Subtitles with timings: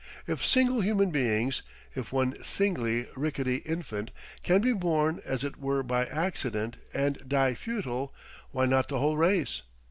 [0.25, 6.77] If single human beings—if one single ricketty infant—can be born as it were by accident
[6.91, 8.11] and die futile,
[8.49, 9.61] why not the whole race?